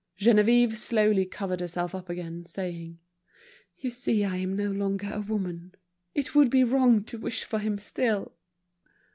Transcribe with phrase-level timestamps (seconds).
[0.17, 2.97] Geneviève slowly covered herself up again, saying:
[3.77, 5.75] "You see I am no longer a woman.
[6.15, 8.33] It would be wrong to wish for him still!"